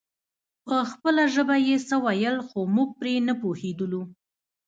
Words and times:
په 0.65 0.75
خپله 0.91 1.23
ژبه 1.33 1.55
يې 1.67 1.77
څه 1.87 1.95
ويل 2.05 2.37
خو 2.47 2.59
موږ 2.75 2.89
پرې 2.99 3.13
نه 3.27 3.33
پوهېدلو. 3.41 4.01